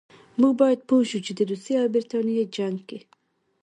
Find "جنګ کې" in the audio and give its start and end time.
2.57-2.99